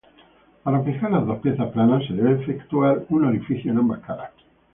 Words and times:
Para 0.63 0.81
fijar 0.83 1.11
las 1.11 1.27
dos 1.27 1.37
piezas 1.41 1.69
planas 1.73 2.03
se 2.07 2.13
debe 2.15 2.41
efectuar 2.41 3.05
un 3.09 3.25
orificio 3.25 3.71
en 3.71 3.77
ambas 3.77 3.99
caras. 3.99 4.31